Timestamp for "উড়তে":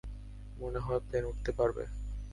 1.25-1.51